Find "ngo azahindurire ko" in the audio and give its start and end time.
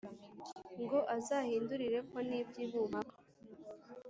0.81-2.17